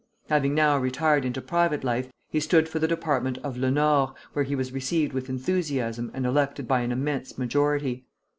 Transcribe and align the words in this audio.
Having 0.29 0.55
now 0.55 0.79
retired 0.79 1.25
into 1.25 1.43
private 1.43 1.83
life, 1.83 2.11
he 2.31 2.39
stood 2.39 2.67
for 2.67 2.79
the 2.79 2.87
Department 2.87 3.37
of 3.43 3.55
Le 3.55 3.69
Nord, 3.69 4.15
where 4.33 4.43
he 4.43 4.55
was 4.55 4.71
received 4.71 5.13
with 5.13 5.29
enthusiasm 5.29 6.09
and 6.15 6.25
elected 6.25 6.67
by 6.67 6.79
an 6.81 6.91
immense 6.91 7.37
majority. 7.37 8.07